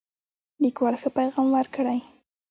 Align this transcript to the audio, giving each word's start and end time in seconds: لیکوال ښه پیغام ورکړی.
لیکوال 0.61 0.93
ښه 1.01 1.09
پیغام 1.17 1.47
ورکړی. 1.53 1.99